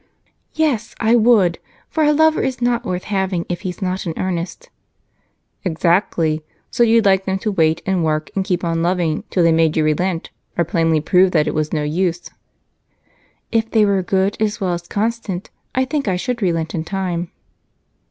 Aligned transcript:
"Yes, 0.55 0.95
I 0.99 1.13
would, 1.13 1.59
for 1.87 2.03
a 2.03 2.11
lover 2.11 2.41
is 2.41 2.59
not 2.59 2.83
worth 2.85 3.03
having 3.03 3.45
if 3.49 3.61
he's 3.61 3.83
not 3.83 4.07
in 4.07 4.15
earnest!" 4.17 4.71
"Exactly. 5.63 6.43
So 6.71 6.81
you'd 6.81 7.05
like 7.05 7.25
them 7.25 7.37
to 7.37 7.51
wait 7.51 7.83
and 7.85 8.03
work 8.03 8.31
and 8.35 8.43
keep 8.43 8.63
on 8.63 8.81
loving 8.81 9.25
till 9.29 9.43
they 9.43 9.51
made 9.51 9.77
you 9.77 9.83
relent 9.83 10.31
or 10.57 10.65
plainly 10.65 11.01
proved 11.01 11.33
that 11.33 11.45
it 11.47 11.53
was 11.53 11.71
no 11.71 11.83
use." 11.83 12.31
"If 13.51 13.69
they 13.69 13.85
were 13.85 14.01
good 14.01 14.37
as 14.39 14.59
well 14.59 14.73
as 14.73 14.87
constant, 14.87 15.51
I 15.75 15.85
think 15.85 16.07
I 16.07 16.15
should 16.15 16.41
relent 16.41 16.73
in 16.73 16.83
time." 16.83 17.29